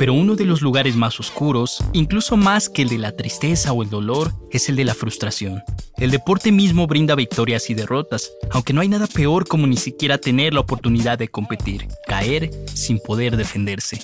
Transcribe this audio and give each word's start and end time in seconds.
pero 0.00 0.14
uno 0.14 0.34
de 0.34 0.46
los 0.46 0.62
lugares 0.62 0.96
más 0.96 1.20
oscuros, 1.20 1.84
incluso 1.92 2.38
más 2.38 2.70
que 2.70 2.80
el 2.80 2.88
de 2.88 2.96
la 2.96 3.12
tristeza 3.12 3.74
o 3.74 3.82
el 3.82 3.90
dolor, 3.90 4.32
es 4.50 4.70
el 4.70 4.76
de 4.76 4.86
la 4.86 4.94
frustración. 4.94 5.62
El 5.98 6.10
deporte 6.10 6.52
mismo 6.52 6.86
brinda 6.86 7.14
victorias 7.14 7.68
y 7.68 7.74
derrotas, 7.74 8.32
aunque 8.50 8.72
no 8.72 8.80
hay 8.80 8.88
nada 8.88 9.06
peor 9.06 9.46
como 9.46 9.66
ni 9.66 9.76
siquiera 9.76 10.16
tener 10.16 10.54
la 10.54 10.60
oportunidad 10.60 11.18
de 11.18 11.28
competir, 11.28 11.86
caer 12.06 12.50
sin 12.72 12.98
poder 12.98 13.36
defenderse. 13.36 14.00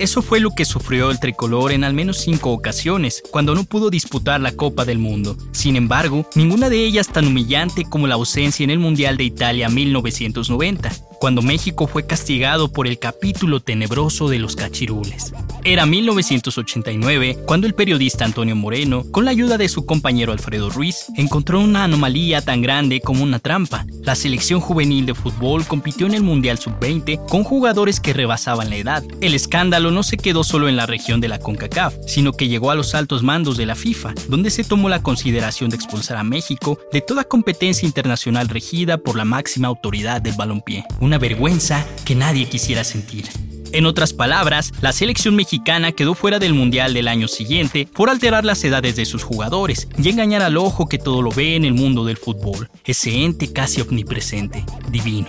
Eso 0.00 0.22
fue 0.22 0.40
lo 0.40 0.50
que 0.56 0.64
sufrió 0.64 1.12
el 1.12 1.20
tricolor 1.20 1.70
en 1.70 1.84
al 1.84 1.94
menos 1.94 2.16
cinco 2.16 2.50
ocasiones, 2.50 3.22
cuando 3.30 3.54
no 3.54 3.62
pudo 3.62 3.90
disputar 3.90 4.40
la 4.40 4.50
Copa 4.50 4.84
del 4.84 4.98
Mundo. 4.98 5.36
Sin 5.52 5.76
embargo, 5.76 6.28
ninguna 6.34 6.68
de 6.68 6.84
ellas 6.84 7.06
tan 7.06 7.28
humillante 7.28 7.84
como 7.88 8.08
la 8.08 8.16
ausencia 8.16 8.64
en 8.64 8.70
el 8.70 8.80
Mundial 8.80 9.16
de 9.16 9.22
Italia 9.22 9.68
1990 9.68 10.90
cuando 11.22 11.40
México 11.40 11.86
fue 11.86 12.04
castigado 12.04 12.72
por 12.72 12.88
el 12.88 12.98
capítulo 12.98 13.60
tenebroso 13.60 14.28
de 14.28 14.40
los 14.40 14.56
cachirules. 14.56 15.32
Era 15.62 15.86
1989 15.86 17.44
cuando 17.46 17.68
el 17.68 17.74
periodista 17.74 18.24
Antonio 18.24 18.56
Moreno, 18.56 19.04
con 19.12 19.24
la 19.24 19.30
ayuda 19.30 19.56
de 19.56 19.68
su 19.68 19.86
compañero 19.86 20.32
Alfredo 20.32 20.68
Ruiz, 20.68 21.06
encontró 21.16 21.60
una 21.60 21.84
anomalía 21.84 22.42
tan 22.42 22.60
grande 22.60 23.00
como 23.00 23.22
una 23.22 23.38
trampa. 23.38 23.86
La 24.02 24.16
selección 24.16 24.58
juvenil 24.58 25.06
de 25.06 25.14
fútbol 25.14 25.64
compitió 25.64 26.08
en 26.08 26.14
el 26.14 26.24
Mundial 26.24 26.58
Sub-20 26.58 27.24
con 27.28 27.44
jugadores 27.44 28.00
que 28.00 28.12
rebasaban 28.12 28.68
la 28.68 28.78
edad. 28.78 29.04
El 29.20 29.34
escándalo 29.34 29.92
no 29.92 30.02
se 30.02 30.16
quedó 30.16 30.42
solo 30.42 30.68
en 30.68 30.74
la 30.74 30.86
región 30.86 31.20
de 31.20 31.28
la 31.28 31.38
CONCACAF, 31.38 31.94
sino 32.04 32.32
que 32.32 32.48
llegó 32.48 32.72
a 32.72 32.74
los 32.74 32.96
altos 32.96 33.22
mandos 33.22 33.56
de 33.56 33.66
la 33.66 33.76
FIFA, 33.76 34.12
donde 34.26 34.50
se 34.50 34.64
tomó 34.64 34.88
la 34.88 35.04
consideración 35.04 35.70
de 35.70 35.76
expulsar 35.76 36.16
a 36.16 36.24
México 36.24 36.80
de 36.92 37.00
toda 37.00 37.22
competencia 37.22 37.86
internacional 37.86 38.48
regida 38.48 38.98
por 38.98 39.14
la 39.14 39.24
máxima 39.24 39.68
autoridad 39.68 40.20
del 40.20 40.34
balompié 40.34 40.84
vergüenza 41.18 41.86
que 42.04 42.14
nadie 42.14 42.48
quisiera 42.48 42.84
sentir. 42.84 43.26
En 43.72 43.86
otras 43.86 44.12
palabras, 44.12 44.70
la 44.82 44.92
selección 44.92 45.34
mexicana 45.34 45.92
quedó 45.92 46.14
fuera 46.14 46.38
del 46.38 46.52
Mundial 46.52 46.92
del 46.92 47.08
año 47.08 47.26
siguiente 47.26 47.88
por 47.92 48.10
alterar 48.10 48.44
las 48.44 48.62
edades 48.64 48.96
de 48.96 49.06
sus 49.06 49.22
jugadores 49.22 49.88
y 49.96 50.10
engañar 50.10 50.42
al 50.42 50.58
ojo 50.58 50.88
que 50.88 50.98
todo 50.98 51.22
lo 51.22 51.30
ve 51.30 51.56
en 51.56 51.64
el 51.64 51.72
mundo 51.72 52.04
del 52.04 52.18
fútbol, 52.18 52.68
ese 52.84 53.24
ente 53.24 53.52
casi 53.52 53.80
omnipresente, 53.80 54.64
divino. 54.90 55.28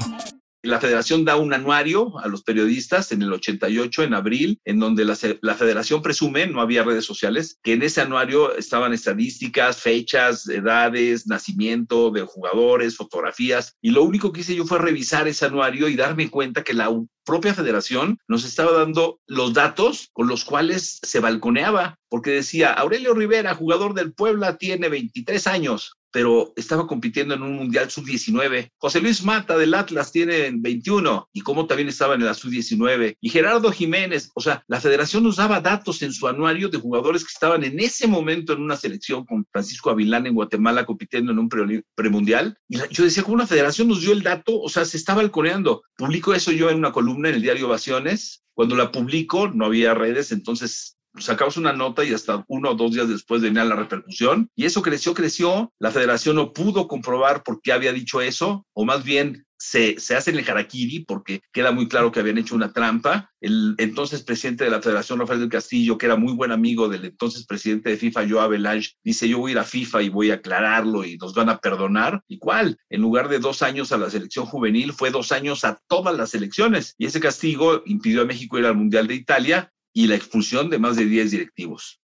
La 0.66 0.79
federación 0.79 1.25
da 1.25 1.35
un 1.35 1.53
anuario 1.53 2.18
a 2.19 2.29
los 2.29 2.41
periodistas 2.41 3.12
en 3.12 3.22
el 3.22 3.34
88, 3.34 4.03
en 4.03 4.13
abril, 4.13 4.62
en 4.63 4.79
donde 4.79 5.03
la, 5.03 5.16
federación 5.56 6.01
presume, 6.01 6.47
no 6.47 6.62
había 6.62 6.84
redes 6.84 7.03
sociales, 7.03 7.59
que 7.62 7.74
en 7.74 7.84
ese 7.84 8.00
anuario 8.00 8.56
estaban 8.56 8.94
estadísticas, 8.94 9.81
fechas, 9.81 10.47
edades, 10.47 11.28
nacimiento 11.28 12.12
de 12.12 12.22
jugadores, 12.22 12.96
fotografías. 12.96 13.75
Y 13.81 13.91
lo 13.91 14.03
único 14.03 14.31
que 14.31 14.40
hice 14.40 14.56
yo 14.56 14.63
fue 14.63 14.79
revisar 14.79 15.28
ese 15.28 15.46
anuario 15.46 15.90
y 15.90 15.97
darme 15.97 16.29
cuenta 16.29 16.63
que 16.63 16.73
la 16.73 16.90
propia 17.25 17.53
federación 17.53 18.19
nos 18.29 18.46
estaba 18.46 18.72
dando 18.72 19.19
los 19.28 19.53
datos 19.53 20.12
con 20.13 20.28
los 20.28 20.46
cuales 20.46 21.00
se 21.03 21.19
balconeaba, 21.19 22.00
porque 22.07 22.31
decía, 22.31 22.72
Aurelio 22.72 23.13
Rivera, 23.13 23.53
jugador 23.53 23.94
del 23.94 24.13
Puebla, 24.13 24.57
tiene 24.57 24.88
23 24.88 25.46
años 25.47 25.97
pero 26.13 26.53
estaba 26.56 26.85
compitiendo 26.85 27.34
en 27.34 27.41
un 27.41 27.56
Mundial 27.56 27.90
Sub-19. 27.90 28.69
José 28.78 29.01
Luis 29.01 29.24
Mata 29.24 29.57
del 29.57 29.74
Atlas 29.74 30.12
tiene 30.12 30.51
21 30.53 31.29
y 31.34 31.41
como 31.41 31.66
también 31.66 31.90
estaba 31.90 32.13
en 32.13 32.24
la 32.24 32.35
Sub-19. 32.35 33.18
Y 33.19 33.29
Gerardo 33.29 33.72
Jiménez, 33.72 34.29
o 34.35 34.40
sea, 34.40 34.63
la 34.68 34.79
federación 34.79 35.23
nos 35.23 35.38
daba 35.38 35.59
datos 35.59 36.03
en 36.03 36.13
su 36.13 36.28
anuario 36.28 36.69
de 36.69 36.78
jugadores 36.78 37.23
que 37.23 37.34
estaban 37.34 37.63
en 37.63 37.79
ese 37.79 38.07
momento 38.07 38.53
en 38.53 38.62
una 38.62 38.78
selección 38.78 39.25
con 39.25 39.44
Francisco 39.52 39.90
Avilán 39.90 40.28
en 40.28 40.35
Guatemala 40.35 40.85
compitiendo 40.85 41.31
en 41.31 41.40
un 41.40 41.50
premundial. 41.96 42.59
y 42.69 42.78
yo 42.91 43.03
decía, 43.03 43.23
¿cómo 43.23 43.34
una 43.34 43.47
federación 43.47 43.88
nos 43.88 44.02
dio 44.02 44.13
el 44.13 44.22
dato? 44.22 44.62
O 44.62 44.69
sea, 44.69 44.85
se 44.85 44.97
estaba 44.97 45.23
balconeando. 45.23 45.81
Publico 45.97 46.35
eso 46.35 46.52
yo 46.52 46.69
en 46.69 46.78
una 46.78 46.91
columna 46.91 47.29
en 47.29 47.35
el 47.35 47.41
diario 47.41 47.66
Ovaciones. 47.66 48.44
Cuando 48.53 48.75
la 48.75 48.91
publico, 48.91 49.47
no 49.47 49.66
había 49.66 49.96
redes, 49.96 50.31
entonces 50.31 50.96
sacamos 51.19 51.57
una 51.57 51.74
nota 51.74 52.03
y 52.03 52.13
hasta 52.13 52.44
uno 52.47 52.72
o 52.72 52.75
dos 52.75 52.91
días 52.94 53.07
después 53.07 53.41
venía 53.41 53.63
la 53.66 53.75
repercusión. 53.75 54.50
Y 54.56 54.66
eso 54.66 54.81
creció, 54.81 55.13
creció. 55.13 55.72
La 55.79 55.91
federación 55.91 56.35
no 56.35 56.53
pudo 56.53 56.88
comprobar 56.88 57.44
por 57.44 57.62
qué 57.62 57.72
había 57.72 57.94
dicho 57.94 58.22
eso, 58.22 58.66
o 58.74 58.85
más 58.85 59.03
bien 59.03 59.46
se, 59.57 59.97
se 59.97 60.16
hace 60.16 60.31
en 60.31 60.40
el 60.40 60.50
harakiri 60.50 61.06
porque 61.06 61.41
queda 61.53 61.72
muy 61.72 61.88
claro 61.88 62.12
que 62.12 62.19
habían 62.19 62.38
hecho 62.38 62.53
una 62.53 62.73
trampa. 62.73 63.31
El 63.40 63.75
entonces 63.78 64.22
presidente 64.22 64.66
de 64.66 64.69
la 64.69 64.81
Federación, 64.81 65.19
Rafael 65.19 65.40
del 65.40 65.50
Castillo, 65.50 65.97
que 65.97 66.06
era 66.06 66.18
muy 66.18 66.34
buen 66.34 66.52
amigo 66.52 66.90
del 66.90 67.06
entonces 67.06 67.46
presidente 67.46 67.90
de 67.90 67.97
FIFA, 67.97 68.28
Joao 68.28 68.50
Belange, 68.50 68.91
dice, 69.03 69.29
yo 69.29 69.40
voy 69.40 69.52
a 69.52 69.53
ir 69.53 69.59
a 69.59 69.63
FIFA 69.63 70.02
y 70.02 70.09
voy 70.09 70.31
a 70.31 70.35
aclararlo 70.35 71.06
y 71.06 71.18
nos 71.18 71.34
van 71.34 71.50
a 71.50 71.59
perdonar. 71.59 72.22
¿Y 72.28 72.40
cuál? 72.40 72.78
En 72.90 73.02
lugar 73.02 73.29
de 73.29 73.40
dos 73.40 73.62
años 73.62 73.94
a 73.94 73.97
la 73.97 74.09
selección 74.09 74.46
juvenil, 74.46 74.91
fue 74.91 75.12
dos 75.12 75.31
años 75.31 75.63
a 75.63 75.79
todas 75.88 76.16
las 76.18 76.31
selecciones. 76.31 76.96
Y 76.97 77.06
ese 77.06 77.22
castigo 77.22 77.84
impidió 77.85 78.23
a 78.23 78.25
México 78.25 78.59
ir 78.59 78.66
al 78.66 78.75
Mundial 78.75 79.07
de 79.07 79.16
Italia 79.16 79.73
y 79.93 80.07
la 80.07 80.15
expulsión 80.15 80.69
de 80.69 80.79
más 80.79 80.95
de 80.95 81.05
10 81.05 81.31
directivos. 81.31 81.99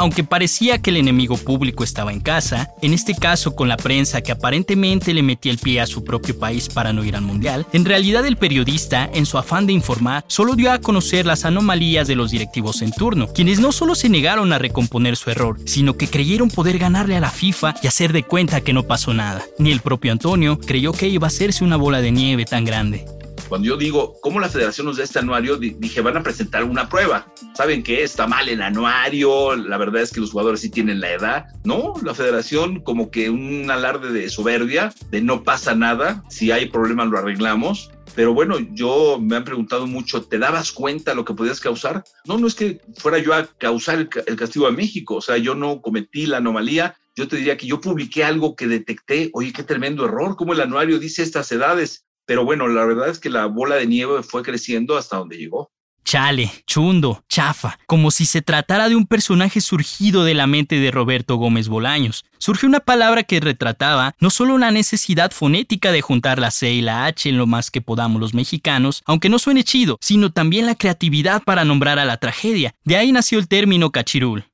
Aunque 0.00 0.24
parecía 0.24 0.80
que 0.80 0.88
el 0.88 0.96
enemigo 0.96 1.36
público 1.36 1.84
estaba 1.84 2.10
en 2.10 2.20
casa, 2.20 2.70
en 2.80 2.94
este 2.94 3.14
caso 3.14 3.54
con 3.54 3.68
la 3.68 3.76
prensa 3.76 4.22
que 4.22 4.32
aparentemente 4.32 5.12
le 5.12 5.22
metía 5.22 5.52
el 5.52 5.58
pie 5.58 5.78
a 5.82 5.86
su 5.86 6.04
propio 6.04 6.38
país 6.38 6.70
para 6.70 6.94
no 6.94 7.04
ir 7.04 7.16
al 7.16 7.20
mundial, 7.20 7.66
en 7.74 7.84
realidad 7.84 8.24
el 8.24 8.38
periodista, 8.38 9.10
en 9.12 9.26
su 9.26 9.36
afán 9.36 9.66
de 9.66 9.74
informar, 9.74 10.24
solo 10.26 10.54
dio 10.54 10.72
a 10.72 10.78
conocer 10.78 11.26
las 11.26 11.44
anomalías 11.44 12.08
de 12.08 12.16
los 12.16 12.30
directivos 12.30 12.80
en 12.80 12.92
turno, 12.92 13.28
quienes 13.34 13.60
no 13.60 13.72
solo 13.72 13.94
se 13.94 14.08
negaron 14.08 14.54
a 14.54 14.58
recomponer 14.58 15.16
su 15.16 15.28
error, 15.28 15.58
sino 15.66 15.98
que 15.98 16.08
creyeron 16.08 16.48
poder 16.48 16.78
ganarle 16.78 17.16
a 17.16 17.20
la 17.20 17.30
FIFA 17.30 17.74
y 17.82 17.86
hacer 17.86 18.14
de 18.14 18.22
cuenta 18.22 18.62
que 18.62 18.72
no 18.72 18.84
pasó 18.84 19.12
nada. 19.12 19.44
Ni 19.58 19.70
el 19.70 19.80
propio 19.80 20.12
Antonio 20.12 20.58
creyó 20.58 20.94
que 20.94 21.08
iba 21.08 21.26
a 21.26 21.28
hacerse 21.28 21.62
una 21.62 21.76
bola 21.76 22.00
de 22.00 22.10
nieve 22.10 22.46
tan 22.46 22.64
grande. 22.64 23.04
Cuando 23.50 23.66
yo 23.66 23.76
digo, 23.76 24.14
¿cómo 24.20 24.38
la 24.38 24.48
federación 24.48 24.86
nos 24.86 24.96
da 24.96 25.02
este 25.02 25.18
anuario? 25.18 25.56
Dije, 25.56 26.00
van 26.02 26.16
a 26.16 26.22
presentar 26.22 26.62
una 26.62 26.88
prueba. 26.88 27.34
¿Saben 27.56 27.82
qué? 27.82 28.04
Está 28.04 28.28
mal 28.28 28.48
el 28.48 28.62
anuario, 28.62 29.56
la 29.56 29.76
verdad 29.76 30.02
es 30.02 30.12
que 30.12 30.20
los 30.20 30.30
jugadores 30.30 30.60
sí 30.60 30.70
tienen 30.70 31.00
la 31.00 31.10
edad. 31.10 31.46
No, 31.64 31.94
la 32.04 32.14
federación 32.14 32.78
como 32.78 33.10
que 33.10 33.28
un 33.28 33.68
alarde 33.68 34.12
de 34.12 34.30
soberbia, 34.30 34.94
de 35.10 35.20
no 35.20 35.42
pasa 35.42 35.74
nada, 35.74 36.22
si 36.30 36.52
hay 36.52 36.66
problemas 36.66 37.08
lo 37.08 37.18
arreglamos. 37.18 37.90
Pero 38.14 38.32
bueno, 38.34 38.56
yo 38.72 39.18
me 39.20 39.34
han 39.34 39.44
preguntado 39.44 39.88
mucho, 39.88 40.22
¿te 40.22 40.38
dabas 40.38 40.70
cuenta 40.70 41.14
lo 41.14 41.24
que 41.24 41.34
podías 41.34 41.58
causar? 41.58 42.04
No, 42.26 42.38
no 42.38 42.46
es 42.46 42.54
que 42.54 42.80
fuera 42.98 43.18
yo 43.18 43.34
a 43.34 43.46
causar 43.58 43.98
el, 43.98 44.36
castigo 44.36 44.68
a 44.68 44.72
México, 44.72 45.16
o 45.16 45.20
sea, 45.20 45.38
yo 45.38 45.56
no 45.56 45.82
cometí 45.82 46.26
la 46.26 46.36
anomalía, 46.36 46.96
yo 47.16 47.26
te 47.26 47.36
diría 47.36 47.56
que 47.56 47.66
yo 47.66 47.80
publiqué 47.80 48.22
algo 48.22 48.54
que 48.54 48.68
detecté, 48.68 49.30
oye, 49.32 49.52
qué 49.52 49.64
tremendo 49.64 50.04
error, 50.04 50.36
como 50.36 50.52
el 50.52 50.60
anuario 50.60 51.00
dice 51.00 51.22
estas 51.22 51.50
edades, 51.50 52.04
pero 52.30 52.44
bueno, 52.44 52.68
la 52.68 52.84
verdad 52.84 53.08
es 53.08 53.18
que 53.18 53.28
la 53.28 53.46
bola 53.46 53.74
de 53.74 53.88
nieve 53.88 54.22
fue 54.22 54.44
creciendo 54.44 54.96
hasta 54.96 55.16
donde 55.16 55.36
llegó. 55.36 55.72
Chale, 56.04 56.52
chundo, 56.64 57.24
chafa, 57.28 57.76
como 57.88 58.12
si 58.12 58.24
se 58.24 58.40
tratara 58.40 58.88
de 58.88 58.94
un 58.94 59.08
personaje 59.08 59.60
surgido 59.60 60.22
de 60.22 60.34
la 60.34 60.46
mente 60.46 60.76
de 60.76 60.92
Roberto 60.92 61.34
Gómez 61.34 61.66
Bolaños. 61.66 62.24
Surgió 62.38 62.68
una 62.68 62.78
palabra 62.78 63.24
que 63.24 63.40
retrataba 63.40 64.14
no 64.20 64.30
solo 64.30 64.54
una 64.54 64.70
necesidad 64.70 65.32
fonética 65.32 65.90
de 65.90 66.02
juntar 66.02 66.38
la 66.38 66.52
C 66.52 66.70
y 66.70 66.82
la 66.82 67.06
H 67.06 67.28
en 67.28 67.36
lo 67.36 67.48
más 67.48 67.72
que 67.72 67.80
podamos 67.80 68.20
los 68.20 68.32
mexicanos, 68.32 69.02
aunque 69.06 69.28
no 69.28 69.40
suene 69.40 69.64
chido, 69.64 69.98
sino 70.00 70.30
también 70.30 70.66
la 70.66 70.76
creatividad 70.76 71.42
para 71.42 71.64
nombrar 71.64 71.98
a 71.98 72.04
la 72.04 72.18
tragedia. 72.18 72.76
De 72.84 72.96
ahí 72.96 73.10
nació 73.10 73.40
el 73.40 73.48
término 73.48 73.90
cachirul. 73.90 74.44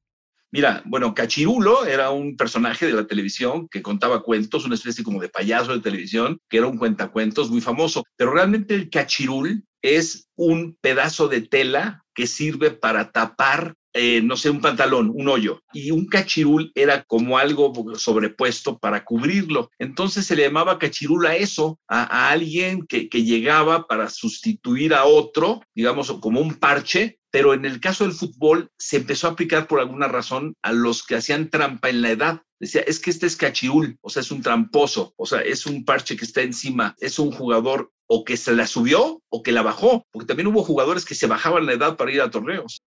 Mira, 0.52 0.82
bueno, 0.86 1.14
Cachirulo 1.14 1.84
era 1.86 2.10
un 2.10 2.36
personaje 2.36 2.86
de 2.86 2.92
la 2.92 3.06
televisión 3.06 3.68
que 3.68 3.82
contaba 3.82 4.22
cuentos, 4.22 4.64
una 4.64 4.74
especie 4.74 5.04
como 5.04 5.20
de 5.20 5.28
payaso 5.28 5.72
de 5.72 5.82
televisión, 5.82 6.38
que 6.48 6.58
era 6.58 6.66
un 6.66 6.78
cuentacuentos 6.78 7.50
muy 7.50 7.60
famoso, 7.60 8.04
pero 8.16 8.32
realmente 8.32 8.74
el 8.74 8.88
cachirul 8.88 9.64
es 9.82 10.28
un 10.36 10.76
pedazo 10.80 11.28
de 11.28 11.42
tela 11.42 12.02
que 12.14 12.26
sirve 12.26 12.70
para 12.70 13.10
tapar 13.12 13.74
eh, 13.98 14.20
no 14.20 14.36
sé, 14.36 14.50
un 14.50 14.60
pantalón, 14.60 15.10
un 15.14 15.26
hoyo, 15.26 15.62
y 15.72 15.90
un 15.90 16.04
cachirul 16.06 16.70
era 16.74 17.02
como 17.04 17.38
algo 17.38 17.72
sobrepuesto 17.96 18.76
para 18.78 19.02
cubrirlo. 19.06 19.70
Entonces 19.78 20.26
se 20.26 20.36
le 20.36 20.42
llamaba 20.42 20.78
cachirul 20.78 21.24
a 21.24 21.34
eso, 21.34 21.80
a, 21.88 22.28
alguien 22.28 22.86
que, 22.86 23.08
que, 23.08 23.24
llegaba 23.24 23.86
para 23.86 24.10
sustituir 24.10 24.92
a 24.92 25.06
otro, 25.06 25.62
digamos, 25.74 26.12
como 26.20 26.42
un 26.42 26.56
parche, 26.56 27.18
pero 27.36 27.52
en 27.52 27.66
el 27.66 27.80
caso 27.80 28.04
del 28.04 28.14
fútbol 28.14 28.70
se 28.78 28.96
empezó 28.96 29.26
a 29.26 29.32
aplicar 29.32 29.66
por 29.66 29.78
alguna 29.78 30.08
razón 30.08 30.54
a 30.62 30.72
los 30.72 31.04
que 31.04 31.16
hacían 31.16 31.50
trampa 31.50 31.90
en 31.90 32.00
la 32.00 32.10
edad. 32.12 32.40
Decía, 32.58 32.80
es 32.80 32.98
que 32.98 33.10
este 33.10 33.26
es 33.26 33.36
cachirul, 33.36 33.98
o 34.00 34.08
sea, 34.08 34.22
es 34.22 34.30
un 34.30 34.40
tramposo, 34.40 35.12
o 35.18 35.26
sea, 35.26 35.42
es 35.42 35.66
un 35.66 35.84
parche 35.84 36.16
que 36.16 36.24
está 36.24 36.40
encima, 36.40 36.94
es 36.98 37.18
un 37.18 37.30
jugador 37.30 37.90
o 38.06 38.24
que 38.24 38.38
se 38.38 38.54
la 38.54 38.66
subió 38.66 39.20
o 39.28 39.42
que 39.42 39.52
la 39.52 39.60
bajó, 39.60 40.06
porque 40.10 40.26
también 40.26 40.46
hubo 40.46 40.64
jugadores 40.64 41.04
que 41.04 41.14
se 41.14 41.26
bajaban 41.26 41.66
la 41.66 41.74
edad 41.74 41.98
para 41.98 42.10
ir 42.10 42.22
a 42.22 42.30
torneos. 42.30 42.80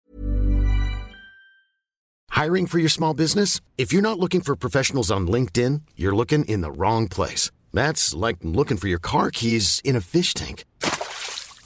Hiring 2.32 2.66
for 2.66 2.80
your 2.80 2.90
small 2.90 3.14
business? 3.14 3.62
If 3.78 3.94
you're 3.94 4.02
not 4.02 4.18
looking 4.18 4.42
for 4.42 4.56
professionals 4.56 5.12
on 5.12 5.28
LinkedIn, 5.28 5.84
you're 5.96 6.16
looking 6.16 6.44
in 6.46 6.62
the 6.62 6.72
wrong 6.72 7.08
place. 7.08 7.52
That's 7.72 8.16
like 8.16 8.38
looking 8.42 8.78
for 8.78 8.88
your 8.88 8.98
car 9.00 9.30
keys 9.30 9.80
in 9.86 9.96
a 9.96 10.02
fish 10.02 10.34
tank. 10.34 10.64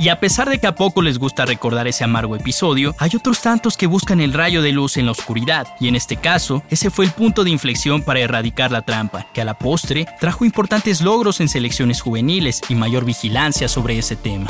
Y 0.00 0.08
a 0.08 0.18
pesar 0.18 0.48
de 0.48 0.58
que 0.58 0.66
a 0.66 0.74
poco 0.74 1.02
les 1.02 1.18
gusta 1.18 1.44
recordar 1.44 1.86
ese 1.86 2.04
amargo 2.04 2.34
episodio, 2.34 2.94
hay 2.96 3.10
otros 3.14 3.42
tantos 3.42 3.76
que 3.76 3.86
buscan 3.86 4.22
el 4.22 4.32
rayo 4.32 4.62
de 4.62 4.72
luz 4.72 4.96
en 4.96 5.04
la 5.04 5.12
oscuridad, 5.12 5.68
y 5.78 5.88
en 5.88 5.94
este 5.94 6.16
caso, 6.16 6.62
ese 6.70 6.88
fue 6.88 7.04
el 7.04 7.10
punto 7.10 7.44
de 7.44 7.50
inflexión 7.50 8.00
para 8.00 8.20
erradicar 8.20 8.72
la 8.72 8.80
trampa, 8.80 9.26
que 9.34 9.42
a 9.42 9.44
la 9.44 9.58
postre 9.58 10.06
trajo 10.18 10.46
importantes 10.46 11.02
logros 11.02 11.42
en 11.42 11.50
selecciones 11.50 12.00
juveniles 12.00 12.62
y 12.70 12.76
mayor 12.76 13.04
vigilancia 13.04 13.68
sobre 13.68 13.98
ese 13.98 14.16
tema. 14.16 14.46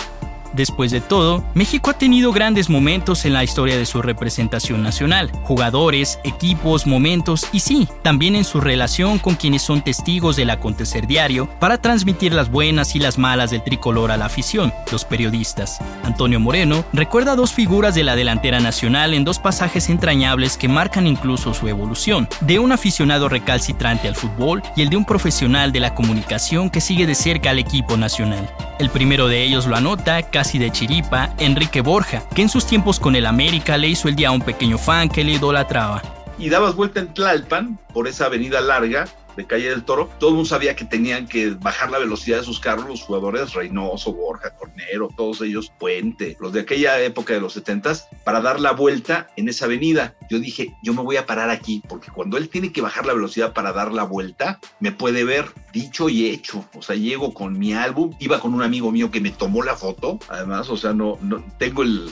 Después 0.52 0.90
de 0.90 1.00
todo, 1.00 1.44
México 1.54 1.90
ha 1.90 1.94
tenido 1.98 2.32
grandes 2.32 2.68
momentos 2.68 3.24
en 3.24 3.32
la 3.32 3.44
historia 3.44 3.76
de 3.76 3.86
su 3.86 4.02
representación 4.02 4.82
nacional, 4.82 5.30
jugadores, 5.44 6.18
equipos, 6.24 6.86
momentos 6.86 7.46
y 7.52 7.60
sí, 7.60 7.88
también 8.02 8.34
en 8.34 8.44
su 8.44 8.60
relación 8.60 9.18
con 9.18 9.36
quienes 9.36 9.62
son 9.62 9.82
testigos 9.82 10.36
del 10.36 10.50
acontecer 10.50 11.06
diario 11.06 11.48
para 11.60 11.78
transmitir 11.78 12.34
las 12.34 12.50
buenas 12.50 12.96
y 12.96 12.98
las 12.98 13.16
malas 13.16 13.50
del 13.50 13.62
tricolor 13.62 14.10
a 14.10 14.16
la 14.16 14.26
afición, 14.26 14.72
los 14.90 15.04
periodistas. 15.04 15.78
Antonio 16.04 16.40
Moreno 16.40 16.84
recuerda 16.92 17.36
dos 17.36 17.52
figuras 17.52 17.94
de 17.94 18.04
la 18.04 18.16
delantera 18.16 18.60
nacional 18.60 19.14
en 19.14 19.24
dos 19.24 19.38
pasajes 19.38 19.88
entrañables 19.88 20.56
que 20.56 20.68
marcan 20.68 21.06
incluso 21.06 21.54
su 21.54 21.68
evolución, 21.68 22.28
de 22.40 22.58
un 22.58 22.72
aficionado 22.72 23.28
recalcitrante 23.28 24.08
al 24.08 24.16
fútbol 24.16 24.62
y 24.74 24.82
el 24.82 24.90
de 24.90 24.96
un 24.96 25.04
profesional 25.04 25.72
de 25.72 25.80
la 25.80 25.94
comunicación 25.94 26.70
que 26.70 26.80
sigue 26.80 27.06
de 27.06 27.14
cerca 27.14 27.50
al 27.50 27.58
equipo 27.58 27.96
nacional. 27.96 28.50
El 28.78 28.88
primero 28.88 29.28
de 29.28 29.42
ellos 29.44 29.66
lo 29.66 29.76
anota 29.76 30.22
casi 30.40 30.58
de 30.58 30.72
chiripa 30.72 31.34
Enrique 31.38 31.82
Borja, 31.82 32.26
que 32.34 32.40
en 32.40 32.48
sus 32.48 32.64
tiempos 32.64 32.98
con 32.98 33.14
el 33.14 33.26
América 33.26 33.76
le 33.76 33.88
hizo 33.88 34.08
el 34.08 34.16
día 34.16 34.28
a 34.28 34.30
un 34.30 34.40
pequeño 34.40 34.78
fan 34.78 35.10
que 35.10 35.22
le 35.22 35.32
idolatraba. 35.32 36.00
Y 36.38 36.48
dabas 36.48 36.74
vuelta 36.74 37.00
en 37.00 37.12
Tlalpan, 37.12 37.78
por 37.92 38.08
esa 38.08 38.24
avenida 38.24 38.62
larga, 38.62 39.04
de 39.36 39.46
Calle 39.46 39.70
del 39.70 39.84
Toro, 39.84 40.10
todo 40.18 40.30
el 40.30 40.36
mundo 40.36 40.48
sabía 40.48 40.74
que 40.74 40.84
tenían 40.84 41.26
que 41.26 41.50
bajar 41.50 41.90
la 41.90 41.98
velocidad 41.98 42.38
de 42.38 42.44
sus 42.44 42.58
carros 42.58 42.86
los 42.88 43.02
jugadores 43.02 43.52
Reynoso, 43.52 44.12
Borja, 44.12 44.54
Cornero, 44.56 45.08
todos 45.14 45.40
ellos, 45.42 45.72
Puente, 45.78 46.36
los 46.40 46.52
de 46.52 46.60
aquella 46.60 46.98
época 47.00 47.34
de 47.34 47.40
los 47.40 47.52
70 47.52 47.92
para 48.24 48.40
dar 48.40 48.60
la 48.60 48.72
vuelta 48.72 49.28
en 49.36 49.48
esa 49.48 49.66
avenida. 49.66 50.14
Yo 50.30 50.38
dije, 50.38 50.74
yo 50.82 50.94
me 50.94 51.02
voy 51.02 51.16
a 51.16 51.26
parar 51.26 51.50
aquí, 51.50 51.82
porque 51.88 52.10
cuando 52.10 52.36
él 52.36 52.48
tiene 52.48 52.72
que 52.72 52.80
bajar 52.80 53.06
la 53.06 53.14
velocidad 53.14 53.52
para 53.52 53.72
dar 53.72 53.92
la 53.92 54.04
vuelta, 54.04 54.58
me 54.80 54.92
puede 54.92 55.24
ver 55.24 55.52
dicho 55.72 56.08
y 56.08 56.26
hecho. 56.26 56.64
O 56.74 56.82
sea, 56.82 56.96
llego 56.96 57.32
con 57.32 57.58
mi 57.58 57.72
álbum, 57.72 58.12
iba 58.18 58.40
con 58.40 58.54
un 58.54 58.62
amigo 58.62 58.90
mío 58.90 59.10
que 59.10 59.20
me 59.20 59.30
tomó 59.30 59.62
la 59.62 59.76
foto, 59.76 60.18
además, 60.28 60.68
o 60.70 60.76
sea, 60.76 60.92
no, 60.92 61.18
no 61.22 61.42
tengo 61.58 61.82
el, 61.82 62.10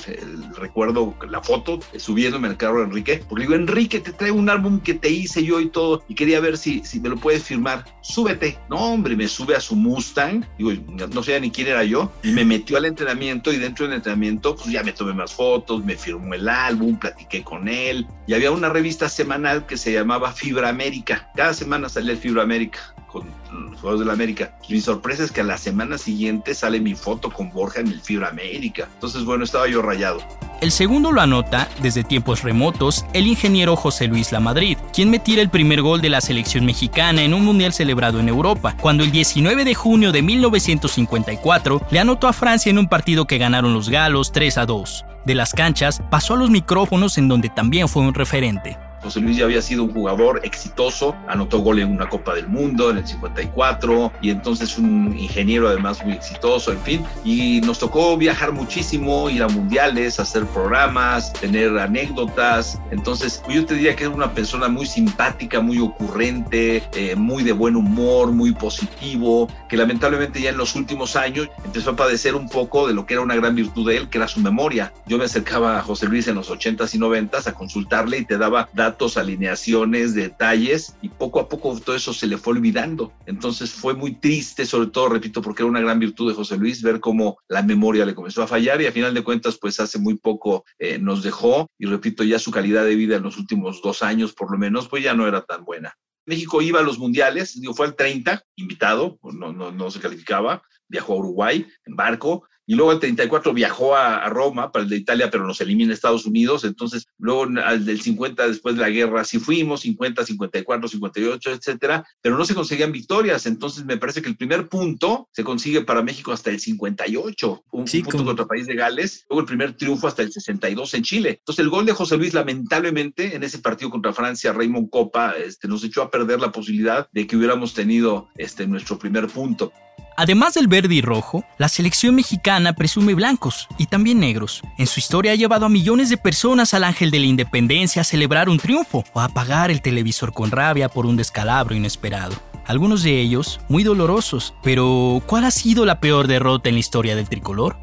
recuerdo, 0.56 1.14
la 1.28 1.43
foto, 1.43 1.81
subiéndome 1.96 2.49
al 2.49 2.56
carro 2.56 2.78
de 2.78 2.84
Enrique, 2.84 3.22
porque 3.28 3.44
digo, 3.44 3.55
Enrique, 3.55 4.00
te 4.00 4.12
traigo 4.12 4.37
un 4.37 4.50
álbum 4.50 4.81
que 4.81 4.94
te 4.94 5.10
hice 5.10 5.44
yo 5.44 5.60
y 5.60 5.69
todo, 5.69 6.05
y 6.08 6.14
quería 6.14 6.40
ver 6.40 6.56
si, 6.56 6.84
si 6.84 7.00
me 7.00 7.08
lo 7.08 7.16
puedes 7.16 7.43
firmar, 7.44 7.84
súbete. 8.02 8.58
No, 8.69 8.76
hombre, 8.76 9.16
me 9.16 9.28
sube 9.28 9.55
a 9.55 9.60
su 9.60 9.76
Mustang, 9.76 10.44
digo, 10.58 10.72
no 11.12 11.22
sé 11.22 11.40
ni 11.40 11.50
quién 11.50 11.69
era 11.69 11.84
yo, 11.84 12.10
y 12.22 12.32
me 12.32 12.44
metió 12.44 12.76
al 12.76 12.84
entrenamiento 12.84 13.52
y 13.52 13.56
dentro 13.56 13.87
del 13.87 13.96
entrenamiento, 13.96 14.56
pues 14.56 14.70
ya 14.70 14.82
me 14.82 14.93
tomé 14.93 15.14
más 15.14 15.32
fotos, 15.32 15.84
me 15.84 15.96
firmó 15.96 16.34
el 16.34 16.49
álbum, 16.49 16.99
platiqué 16.99 17.43
con 17.43 17.69
él, 17.69 18.06
y 18.26 18.34
había 18.34 18.50
una 18.50 18.69
revista 18.69 19.08
semanal 19.08 19.66
que 19.66 19.76
se 19.76 19.93
llamaba 19.93 20.32
Fibra 20.32 20.69
América. 20.69 21.31
Cada 21.34 21.55
semana 21.55 21.88
salía 21.88 22.12
el 22.12 22.19
Fibra 22.19 22.43
América 22.43 22.94
con 23.10 23.25
los 23.70 23.81
Juegos 23.81 24.00
de 24.00 24.06
la 24.06 24.12
América. 24.12 24.56
Mi 24.69 24.81
sorpresa 24.81 25.25
es 25.25 25.32
que 25.32 25.40
a 25.40 25.44
la 25.44 25.58
semana 25.58 25.99
siguiente 25.99 26.55
sale 26.55 26.81
mi 26.81 26.94
foto 26.94 27.31
con 27.31 27.50
Borja 27.50 27.81
en 27.81 27.88
el 27.88 28.00
Fibra 28.00 28.28
América. 28.28 28.88
Entonces, 28.94 29.25
bueno, 29.25 29.44
estaba 29.44 29.69
yo 29.69 29.82
rayado. 29.82 30.20
El 30.60 30.72
segundo 30.72 31.12
lo 31.12 31.20
anota, 31.20 31.69
desde 31.81 32.02
tiempos 32.02 32.43
remotos, 32.43 33.05
el 33.12 33.28
ingeniero 33.28 33.76
José 33.76 34.08
Luis 34.08 34.32
Lamadrid, 34.32 34.76
quien 34.93 35.08
me 35.08 35.20
tira 35.20 35.40
el 35.40 35.50
primer 35.50 35.82
gol 35.82 36.00
de 36.00 36.10
la 36.10 36.20
selección 36.20 36.64
mexicana 36.64 37.22
en 37.22 37.32
un 37.32 37.44
mundial 37.44 37.72
celebrado 37.72 38.19
en 38.19 38.28
Europa, 38.28 38.76
cuando 38.81 39.05
el 39.05 39.12
19 39.12 39.64
de 39.64 39.75
junio 39.75 40.10
de 40.10 40.22
1954 40.22 41.82
le 41.90 42.00
anotó 42.00 42.26
a 42.26 42.32
Francia 42.32 42.70
en 42.70 42.78
un 42.78 42.88
partido 42.88 43.26
que 43.26 43.38
ganaron 43.38 43.72
los 43.72 43.88
galos 43.88 44.32
3 44.32 44.58
a 44.58 44.66
2. 44.66 45.05
De 45.25 45.34
las 45.34 45.52
canchas 45.52 46.02
pasó 46.10 46.34
a 46.34 46.38
los 46.38 46.50
micrófonos 46.50 47.19
en 47.19 47.28
donde 47.28 47.50
también 47.50 47.88
fue 47.88 48.02
un 48.02 48.14
referente. 48.14 48.78
José 49.03 49.21
Luis 49.21 49.37
ya 49.37 49.45
había 49.45 49.62
sido 49.62 49.85
un 49.85 49.93
jugador 49.93 50.41
exitoso, 50.45 51.17
anotó 51.29 51.59
gol 51.61 51.79
en 51.79 51.91
una 51.91 52.09
Copa 52.09 52.35
del 52.35 52.49
Mundo 52.49 52.91
en 52.91 52.99
el 52.99 53.06
54 53.06 54.12
y 54.21 54.31
entonces 54.31 54.79
un 54.79 55.17
ingeniero 55.19 55.69
además 55.69 56.05
muy 56.05 56.15
exitoso, 56.15 56.73
en 56.73 56.81
fin. 56.81 57.05
Y 57.25 57.61
nos 57.61 57.79
tocó 57.79 58.17
viajar 58.17 58.53
muchísimo, 58.53 59.31
ir 59.31 59.43
a 59.43 59.49
mundiales, 59.49 60.21
hacer 60.21 60.45
programas, 60.47 61.33
tener 61.33 61.79
anécdotas. 61.79 62.79
Entonces 62.91 63.43
yo 63.49 63.65
te 63.65 63.75
diría 63.75 63.97
que 63.97 64.05
era 64.05 64.12
una 64.12 64.33
persona 64.33 64.69
muy 64.69 64.87
simpática, 64.87 65.61
muy 65.61 65.79
ocurrente, 65.79 66.83
eh, 66.94 67.15
muy 67.17 67.43
de 67.43 67.53
buen 67.53 67.77
humor, 67.77 68.32
muy 68.32 68.53
positivo, 68.53 69.49
que 69.69 69.77
lamentablemente 69.77 70.41
ya 70.41 70.51
en 70.51 70.56
los 70.56 70.75
últimos 70.75 71.17
años 71.17 71.49
empezó 71.65 71.91
a 71.91 71.96
padecer 71.96 72.34
un 72.34 72.49
poco 72.49 72.87
de 72.87 72.94
lo 72.94 73.06
que 73.06 73.15
era 73.15 73.22
una 73.22 73.37
gran 73.37 73.55
virtud 73.55 73.89
de 73.89 73.96
él, 73.96 74.08
que 74.08 74.19
era 74.19 74.29
su 74.29 74.41
memoria. 74.41 74.93
Yo 75.06 75.19
me 75.19 75.25
acercaba 75.25 75.79
a 75.79 75.82
José 75.82 76.06
Luis 76.06 76.29
en 76.29 76.34
los 76.34 76.51
80s 76.51 76.94
y 76.94 76.99
90s 76.99 77.46
a 77.46 77.53
consultarle 77.53 78.19
y 78.19 78.25
te 78.25 78.39
daba 78.39 78.69
alineaciones, 79.17 80.15
detalles, 80.15 80.95
y 81.03 81.09
poco 81.09 81.41
a 81.41 81.49
poco 81.49 81.79
todo 81.81 81.97
eso 81.97 82.13
se 82.13 82.27
le 82.27 82.39
fue 82.39 82.55
olvidando. 82.55 83.13
Entonces 83.27 83.71
fue 83.71 83.95
muy 83.95 84.15
triste, 84.15 84.65
sobre 84.67 84.89
todo, 84.89 85.09
repito, 85.09 85.43
porque 85.43 85.63
era 85.63 85.71
una 85.71 85.81
gran 85.81 85.99
virtud 85.99 86.29
de 86.29 86.35
José 86.35 86.57
Luis, 86.57 86.83
ver 86.83 87.01
cómo 87.01 87.39
la 87.49 87.63
memoria 87.63 88.05
le 88.05 88.15
comenzó 88.15 88.43
a 88.43 88.47
fallar 88.47 88.81
y 88.81 88.87
a 88.87 88.93
final 88.93 89.15
de 89.15 89.23
cuentas, 89.23 89.59
pues 89.61 89.81
hace 89.81 89.99
muy 89.99 90.17
poco 90.17 90.65
eh, 90.79 90.99
nos 90.99 91.23
dejó, 91.23 91.69
y 91.79 91.87
repito, 91.87 92.25
ya 92.25 92.39
su 92.39 92.51
calidad 92.51 92.85
de 92.85 92.95
vida 92.95 93.17
en 93.17 93.23
los 93.23 93.39
últimos 93.39 93.81
dos 93.83 94.03
años, 94.03 94.33
por 94.33 94.51
lo 94.51 94.59
menos, 94.59 94.89
pues 94.89 95.03
ya 95.03 95.15
no 95.15 95.27
era 95.27 95.43
tan 95.43 95.65
buena. 95.65 95.95
México 96.27 96.61
iba 96.61 96.81
a 96.81 96.83
los 96.83 96.99
mundiales, 96.99 97.59
digo, 97.59 97.73
fue 97.73 97.87
al 97.87 97.97
30, 97.97 98.43
invitado, 98.57 99.19
no, 99.23 99.53
no, 99.53 99.73
no 99.73 99.91
se 99.91 99.99
calificaba, 99.99 100.63
viajó 100.89 101.15
a 101.15 101.17
Uruguay 101.17 101.67
en 101.85 101.97
barco, 101.97 102.45
y 102.69 102.75
luego 102.75 102.93
el 102.93 103.01
34 103.01 103.55
viajó 103.55 103.97
a, 103.97 104.29
Roma 104.29 104.71
para 104.71 104.83
el 104.83 104.91
de 104.91 104.97
Italia, 104.97 105.31
pero 105.31 105.47
nos 105.47 105.59
elimina 105.63 105.95
Estados 105.95 106.27
Unidos, 106.27 106.65
entonces 106.65 107.07
luego 107.17 107.47
al 107.65 107.87
del 107.87 108.03
50 108.03 108.47
después 108.47 108.75
de 108.75 108.83
la 108.83 108.91
guerra 108.91 109.25
sí 109.25 109.39
fuimos, 109.39 109.81
50, 109.81 110.23
54, 110.23 110.87
58, 110.87 111.51
etcétera, 111.51 112.07
pero 112.21 112.37
no 112.37 112.45
se 112.45 112.55
conseguían 112.55 112.93
victorias, 112.93 113.47
entonces 113.47 113.87
me 113.87 113.97
parece 113.97 114.21
que 114.21 114.29
el 114.29 114.37
primer 114.37 114.69
punto 114.69 115.31
se 115.33 115.45
consigue 115.45 115.81
para 115.81 116.03
México 116.03 116.31
hasta 116.31 116.51
el 116.51 116.61
58, 116.61 117.65
un, 117.71 117.85
punto 117.87 118.25
contra 118.27 118.43
el 118.43 118.49
país 118.49 118.67
de 118.67 118.75
Gales, 118.75 119.25
luego 119.31 119.41
el 119.41 119.47
primer 119.47 119.73
triunfo 119.73 120.07
hasta 120.07 120.21
el 120.21 120.31
62 120.31 120.93
en 120.93 121.03
Chile. 121.03 121.31
Entonces 121.39 121.65
el 121.65 121.71
gol 121.71 121.87
de 121.87 121.95
José 121.95 122.19
Luis 122.19 122.35
lamentablemente 122.35 123.35
en 123.35 123.45
ese 123.45 123.61
partido 123.61 123.89
contra 123.89 124.13
Francia, 124.13 124.53
Raymond 124.53 124.91
Copa, 124.91 125.33
este, 125.39 125.69
nos 125.69 125.83
echó 125.85 126.03
a 126.03 126.11
perder 126.11 126.39
la 126.39 126.53
posibilidad 126.53 127.09
de 127.13 127.27
que 127.27 127.37
hubiéramos 127.39 127.73
tenido 127.73 128.29
este, 128.37 128.67
nuestro 128.67 128.99
primer 128.99 129.27
punto. 129.29 129.73
Además 130.20 130.55
del 130.55 130.67
verde 130.67 130.96
y 130.96 131.01
rojo, 131.01 131.44
la 131.58 131.69
selección 131.69 132.17
mexicana 132.17 132.72
presume 132.72 133.15
blancos 133.15 133.69
y 133.79 133.87
también 133.87 134.19
negros. 134.19 134.63
En 134.77 134.89
su 134.89 134.98
historia 134.98 135.31
ha 135.31 135.37
llevado 135.37 135.65
a 135.65 135.69
millones 135.69 136.10
de 136.10 136.17
personas 136.17 136.75
al 136.75 136.82
Ángel 136.82 137.13
de 137.13 137.20
la 137.20 137.27
Independencia 137.27 138.03
a 138.03 138.05
celebrar 138.05 138.48
un 138.48 138.58
triunfo 138.58 139.05
o 139.13 139.20
a 139.20 139.27
apagar 139.27 139.70
el 139.70 139.81
televisor 139.81 140.32
con 140.32 140.51
rabia 140.51 140.89
por 140.89 141.06
un 141.06 141.17
descalabro 141.17 141.77
inesperado. 141.77 142.34
Algunos 142.67 143.05
de 143.05 143.20
ellos 143.20 143.60
muy 143.69 143.84
dolorosos, 143.84 144.55
pero 144.65 145.22
¿cuál 145.25 145.44
ha 145.44 145.53
sido 145.53 145.87
la 145.87 146.01
peor 146.01 146.27
derrota 146.27 146.69
en 146.69 146.75
la 146.75 146.81
historia 146.81 147.15
del 147.15 147.29
tricolor? 147.29 147.77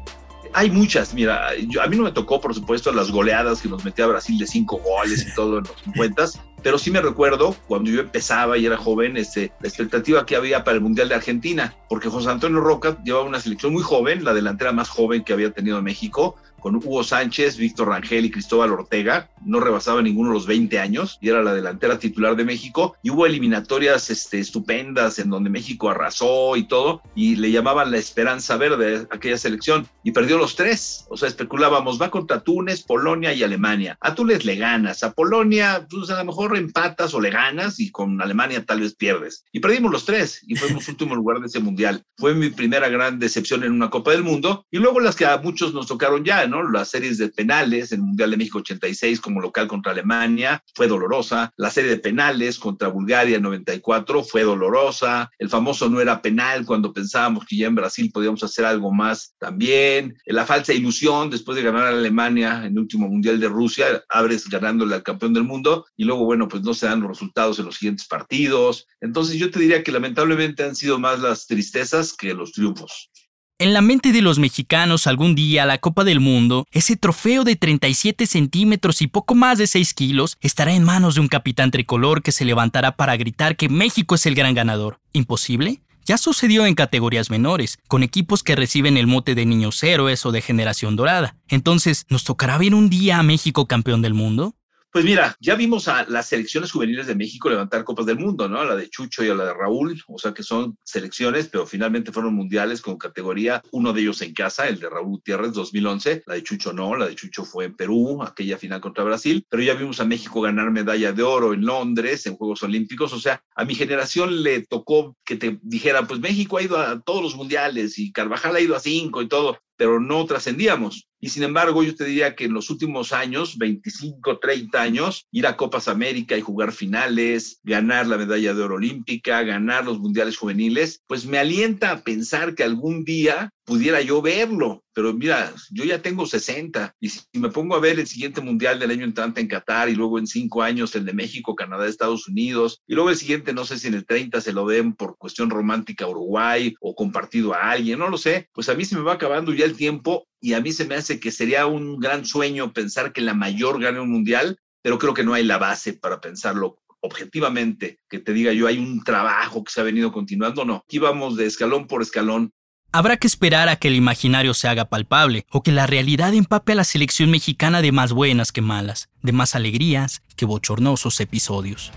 hay 0.56 0.70
muchas, 0.70 1.12
mira, 1.12 1.48
a 1.48 1.86
mí 1.86 1.96
no 1.96 2.04
me 2.04 2.12
tocó, 2.12 2.40
por 2.40 2.54
supuesto, 2.54 2.90
las 2.90 3.10
goleadas 3.10 3.60
que 3.60 3.68
nos 3.68 3.84
metía 3.84 4.06
Brasil 4.06 4.38
de 4.38 4.46
cinco 4.46 4.78
goles 4.78 5.26
y 5.26 5.34
todo 5.36 5.58
en 5.58 5.64
los 5.64 5.82
50, 5.84 6.26
pero 6.66 6.78
sí 6.78 6.90
me 6.90 7.00
recuerdo 7.00 7.54
cuando 7.68 7.92
yo 7.92 8.00
empezaba 8.00 8.58
y 8.58 8.66
era 8.66 8.76
joven, 8.76 9.16
este, 9.16 9.52
la 9.60 9.68
expectativa 9.68 10.26
que 10.26 10.34
había 10.34 10.64
para 10.64 10.74
el 10.74 10.80
Mundial 10.80 11.08
de 11.08 11.14
Argentina, 11.14 11.76
porque 11.88 12.08
José 12.08 12.28
Antonio 12.28 12.58
Roca 12.58 12.98
llevaba 13.04 13.24
una 13.24 13.38
selección 13.38 13.72
muy 13.72 13.84
joven, 13.84 14.24
la 14.24 14.34
delantera 14.34 14.72
más 14.72 14.88
joven 14.88 15.22
que 15.22 15.32
había 15.32 15.52
tenido 15.52 15.80
México, 15.80 16.34
con 16.66 16.74
Hugo 16.74 17.04
Sánchez, 17.04 17.58
Víctor 17.58 17.90
Rangel 17.90 18.24
y 18.24 18.30
Cristóbal 18.32 18.72
Ortega. 18.72 19.30
No 19.44 19.60
rebasaba 19.60 20.02
ninguno 20.02 20.32
los 20.32 20.48
20 20.48 20.80
años 20.80 21.16
y 21.20 21.28
era 21.28 21.40
la 21.40 21.54
delantera 21.54 22.00
titular 22.00 22.34
de 22.34 22.44
México. 22.44 22.96
Y 23.04 23.10
hubo 23.10 23.24
eliminatorias 23.24 24.10
este, 24.10 24.40
estupendas 24.40 25.20
en 25.20 25.30
donde 25.30 25.48
México 25.48 25.88
arrasó 25.88 26.56
y 26.56 26.64
todo, 26.64 27.02
y 27.14 27.36
le 27.36 27.52
llamaban 27.52 27.92
la 27.92 27.98
esperanza 27.98 28.56
verde 28.56 29.06
a 29.08 29.14
aquella 29.14 29.38
selección. 29.38 29.86
Y 30.02 30.10
perdió 30.10 30.38
los 30.38 30.56
tres. 30.56 31.06
O 31.08 31.16
sea, 31.16 31.28
especulábamos, 31.28 32.02
va 32.02 32.10
contra 32.10 32.40
Túnez, 32.40 32.82
Polonia 32.82 33.32
y 33.32 33.44
Alemania. 33.44 33.96
A 34.00 34.16
Túnez 34.16 34.44
le 34.44 34.56
ganas, 34.56 35.04
a 35.04 35.12
Polonia, 35.12 35.86
pues 35.88 36.10
a 36.10 36.18
lo 36.18 36.24
mejor 36.24 36.55
empatas 36.56 37.14
o 37.14 37.20
le 37.20 37.30
ganas, 37.30 37.80
y 37.80 37.90
con 37.90 38.20
Alemania 38.20 38.64
tal 38.64 38.80
vez 38.80 38.94
pierdes. 38.94 39.44
Y 39.52 39.60
perdimos 39.60 39.92
los 39.92 40.04
tres, 40.04 40.42
y 40.46 40.56
fuimos 40.56 40.88
último 40.88 41.14
lugar 41.14 41.40
de 41.40 41.46
ese 41.46 41.60
mundial. 41.60 42.02
Fue 42.16 42.34
mi 42.34 42.50
primera 42.50 42.88
gran 42.88 43.18
decepción 43.18 43.64
en 43.64 43.72
una 43.72 43.90
Copa 43.90 44.12
del 44.12 44.24
Mundo, 44.24 44.66
y 44.70 44.78
luego 44.78 45.00
las 45.00 45.16
que 45.16 45.26
a 45.26 45.38
muchos 45.38 45.74
nos 45.74 45.86
tocaron 45.86 46.24
ya, 46.24 46.46
¿no? 46.46 46.68
Las 46.68 46.90
series 46.90 47.18
de 47.18 47.28
penales, 47.28 47.92
en 47.92 48.00
el 48.00 48.06
Mundial 48.06 48.30
de 48.30 48.36
México 48.36 48.58
86 48.58 49.20
como 49.20 49.40
local 49.40 49.68
contra 49.68 49.92
Alemania, 49.92 50.62
fue 50.74 50.88
dolorosa. 50.88 51.52
La 51.56 51.70
serie 51.70 51.90
de 51.90 51.98
penales 51.98 52.58
contra 52.58 52.88
Bulgaria 52.88 53.38
94 53.38 54.24
fue 54.24 54.42
dolorosa. 54.42 55.30
El 55.38 55.48
famoso 55.48 55.88
no 55.88 56.00
era 56.00 56.22
penal 56.22 56.64
cuando 56.64 56.92
pensábamos 56.92 57.44
que 57.46 57.56
ya 57.56 57.66
en 57.66 57.74
Brasil 57.74 58.10
podíamos 58.12 58.42
hacer 58.42 58.64
algo 58.64 58.92
más 58.92 59.34
también. 59.38 60.16
La 60.26 60.46
falsa 60.46 60.72
ilusión 60.72 61.30
después 61.30 61.56
de 61.56 61.62
ganar 61.62 61.84
a 61.84 61.88
Alemania 61.88 62.58
en 62.64 62.72
el 62.72 62.78
último 62.78 63.08
Mundial 63.08 63.40
de 63.40 63.48
Rusia, 63.48 64.04
abres 64.08 64.48
ganándole 64.48 64.94
al 64.94 65.02
campeón 65.02 65.34
del 65.34 65.44
mundo 65.44 65.86
y 65.96 66.04
luego, 66.04 66.24
bueno, 66.36 66.48
pues 66.48 66.62
no 66.62 66.74
se 66.74 66.84
dan 66.84 67.00
los 67.00 67.08
resultados 67.08 67.58
en 67.58 67.64
los 67.64 67.76
siguientes 67.76 68.06
partidos. 68.06 68.86
Entonces 69.00 69.38
yo 69.38 69.50
te 69.50 69.58
diría 69.58 69.82
que 69.82 69.90
lamentablemente 69.90 70.64
han 70.64 70.76
sido 70.76 70.98
más 70.98 71.18
las 71.20 71.46
tristezas 71.46 72.12
que 72.12 72.34
los 72.34 72.52
triunfos. 72.52 73.10
En 73.58 73.72
la 73.72 73.80
mente 73.80 74.12
de 74.12 74.20
los 74.20 74.38
mexicanos 74.38 75.06
algún 75.06 75.34
día 75.34 75.64
la 75.64 75.78
Copa 75.78 76.04
del 76.04 76.20
Mundo, 76.20 76.66
ese 76.72 76.94
trofeo 76.96 77.42
de 77.42 77.56
37 77.56 78.26
centímetros 78.26 79.00
y 79.00 79.06
poco 79.06 79.34
más 79.34 79.56
de 79.56 79.66
6 79.66 79.94
kilos, 79.94 80.36
estará 80.42 80.74
en 80.74 80.84
manos 80.84 81.14
de 81.14 81.22
un 81.22 81.28
capitán 81.28 81.70
tricolor 81.70 82.22
que 82.22 82.32
se 82.32 82.44
levantará 82.44 82.96
para 82.96 83.16
gritar 83.16 83.56
que 83.56 83.70
México 83.70 84.14
es 84.14 84.26
el 84.26 84.34
gran 84.34 84.52
ganador. 84.52 85.00
¿Imposible? 85.14 85.80
Ya 86.04 86.18
sucedió 86.18 86.66
en 86.66 86.74
categorías 86.74 87.30
menores, 87.30 87.78
con 87.88 88.02
equipos 88.02 88.42
que 88.42 88.56
reciben 88.56 88.98
el 88.98 89.06
mote 89.06 89.34
de 89.34 89.46
niños 89.46 89.82
héroes 89.82 90.26
o 90.26 90.32
de 90.32 90.42
generación 90.42 90.96
dorada. 90.96 91.34
Entonces, 91.48 92.04
¿nos 92.10 92.24
tocará 92.24 92.58
ver 92.58 92.74
un 92.74 92.90
día 92.90 93.18
a 93.18 93.22
México 93.22 93.66
campeón 93.66 94.02
del 94.02 94.12
mundo? 94.12 94.54
Pues 94.96 95.04
mira, 95.04 95.36
ya 95.40 95.56
vimos 95.56 95.88
a 95.88 96.06
las 96.08 96.28
selecciones 96.28 96.72
juveniles 96.72 97.06
de 97.06 97.14
México 97.14 97.50
levantar 97.50 97.84
Copas 97.84 98.06
del 98.06 98.18
Mundo, 98.18 98.48
¿no? 98.48 98.64
La 98.64 98.74
de 98.74 98.88
Chucho 98.88 99.22
y 99.22 99.28
a 99.28 99.34
la 99.34 99.44
de 99.44 99.52
Raúl, 99.52 100.02
o 100.08 100.18
sea 100.18 100.32
que 100.32 100.42
son 100.42 100.78
selecciones, 100.84 101.48
pero 101.48 101.66
finalmente 101.66 102.12
fueron 102.12 102.34
mundiales 102.34 102.80
con 102.80 102.96
categoría, 102.96 103.60
uno 103.72 103.92
de 103.92 104.00
ellos 104.00 104.22
en 104.22 104.32
casa, 104.32 104.66
el 104.66 104.80
de 104.80 104.88
Raúl 104.88 105.08
Gutiérrez 105.08 105.52
2011, 105.52 106.22
la 106.24 106.36
de 106.36 106.42
Chucho 106.42 106.72
no, 106.72 106.96
la 106.96 107.08
de 107.08 107.14
Chucho 107.14 107.44
fue 107.44 107.66
en 107.66 107.76
Perú, 107.76 108.22
aquella 108.22 108.56
final 108.56 108.80
contra 108.80 109.04
Brasil, 109.04 109.44
pero 109.50 109.62
ya 109.62 109.74
vimos 109.74 110.00
a 110.00 110.06
México 110.06 110.40
ganar 110.40 110.70
medalla 110.70 111.12
de 111.12 111.22
oro 111.22 111.52
en 111.52 111.66
Londres, 111.66 112.24
en 112.24 112.36
Juegos 112.36 112.62
Olímpicos, 112.62 113.12
o 113.12 113.20
sea, 113.20 113.42
a 113.54 113.66
mi 113.66 113.74
generación 113.74 114.42
le 114.42 114.64
tocó 114.64 115.14
que 115.26 115.36
te 115.36 115.58
dijera, 115.60 116.06
pues 116.06 116.20
México 116.20 116.56
ha 116.56 116.62
ido 116.62 116.78
a 116.78 117.02
todos 117.02 117.22
los 117.22 117.36
mundiales 117.36 117.98
y 117.98 118.12
Carvajal 118.12 118.56
ha 118.56 118.60
ido 118.60 118.74
a 118.74 118.80
cinco 118.80 119.20
y 119.20 119.28
todo, 119.28 119.58
pero 119.76 120.00
no 120.00 120.24
trascendíamos. 120.26 121.08
Y 121.20 121.30
sin 121.30 121.42
embargo, 121.42 121.82
yo 121.82 121.94
te 121.94 122.04
diría 122.04 122.36
que 122.36 122.44
en 122.44 122.52
los 122.52 122.70
últimos 122.70 123.12
años, 123.12 123.56
25, 123.58 124.38
30 124.38 124.80
años, 124.80 125.26
ir 125.32 125.46
a 125.46 125.56
Copas 125.56 125.88
América 125.88 126.36
y 126.36 126.42
jugar 126.42 126.72
finales, 126.72 127.60
ganar 127.64 128.06
la 128.06 128.18
medalla 128.18 128.54
de 128.54 128.62
oro 128.62 128.76
olímpica, 128.76 129.42
ganar 129.42 129.84
los 129.84 129.98
mundiales 129.98 130.36
juveniles, 130.36 131.02
pues 131.06 131.26
me 131.26 131.38
alienta 131.38 131.90
a 131.90 132.02
pensar 132.02 132.54
que 132.54 132.64
algún 132.64 133.04
día 133.04 133.50
pudiera 133.66 134.00
yo 134.00 134.22
verlo. 134.22 134.82
Pero 134.94 135.12
mira, 135.12 135.52
yo 135.70 135.84
ya 135.84 136.00
tengo 136.00 136.24
60 136.24 136.94
y 136.98 137.10
si 137.10 137.20
me 137.34 137.50
pongo 137.50 137.74
a 137.74 137.80
ver 137.80 137.98
el 137.98 138.06
siguiente 138.06 138.40
mundial 138.40 138.78
del 138.78 138.92
año 138.92 139.04
entrante 139.04 139.42
en 139.42 139.48
Qatar 139.48 139.90
y 139.90 139.94
luego 139.94 140.18
en 140.18 140.26
cinco 140.26 140.62
años 140.62 140.94
el 140.94 141.04
de 141.04 141.12
México, 141.12 141.54
Canadá, 141.54 141.86
Estados 141.86 142.28
Unidos 142.28 142.80
y 142.86 142.94
luego 142.94 143.10
el 143.10 143.16
siguiente, 143.16 143.52
no 143.52 143.66
sé 143.66 143.78
si 143.78 143.88
en 143.88 143.94
el 143.94 144.06
30 144.06 144.40
se 144.40 144.52
lo 144.52 144.66
den 144.66 144.94
por 144.94 145.18
cuestión 145.18 145.50
romántica 145.50 146.06
Uruguay 146.06 146.74
o 146.80 146.94
compartido 146.94 147.52
a 147.52 147.72
alguien, 147.72 147.98
no 147.98 148.08
lo 148.08 148.16
sé, 148.16 148.48
pues 148.52 148.70
a 148.70 148.74
mí 148.74 148.86
se 148.86 148.96
me 148.96 149.02
va 149.02 149.14
acabando 149.14 149.52
ya 149.52 149.66
el 149.66 149.76
tiempo 149.76 150.26
y 150.40 150.54
a 150.54 150.60
mí 150.60 150.72
se 150.72 150.86
me 150.86 150.94
hace 150.94 151.20
que 151.20 151.32
sería 151.32 151.66
un 151.66 151.98
gran 151.98 152.24
sueño 152.24 152.72
pensar 152.72 153.12
que 153.12 153.20
la 153.20 153.34
mayor 153.34 153.80
gane 153.82 154.00
un 154.00 154.10
mundial, 154.10 154.58
pero 154.80 154.98
creo 154.98 155.12
que 155.12 155.24
no 155.24 155.34
hay 155.34 155.44
la 155.44 155.58
base 155.58 155.92
para 155.92 156.20
pensarlo 156.20 156.78
objetivamente, 157.00 157.98
que 158.08 158.18
te 158.18 158.32
diga 158.32 158.52
yo 158.52 158.66
hay 158.66 158.78
un 158.78 159.02
trabajo 159.04 159.62
que 159.62 159.72
se 159.72 159.80
ha 159.80 159.84
venido 159.84 160.12
continuando, 160.12 160.64
no, 160.64 160.76
aquí 160.76 160.98
vamos 160.98 161.36
de 161.36 161.46
escalón 161.46 161.86
por 161.86 162.00
escalón 162.00 162.52
Habrá 162.92 163.16
que 163.16 163.26
esperar 163.26 163.68
a 163.68 163.76
que 163.76 163.88
el 163.88 163.96
imaginario 163.96 164.54
se 164.54 164.68
haga 164.68 164.86
palpable 164.86 165.44
o 165.50 165.62
que 165.62 165.72
la 165.72 165.86
realidad 165.86 166.32
empape 166.34 166.72
a 166.72 166.76
la 166.76 166.84
selección 166.84 167.30
mexicana 167.30 167.82
de 167.82 167.92
más 167.92 168.12
buenas 168.12 168.52
que 168.52 168.62
malas, 168.62 169.10
de 169.22 169.32
más 169.32 169.54
alegrías 169.54 170.22
que 170.36 170.46
bochornosos 170.46 171.20
episodios. 171.20 171.92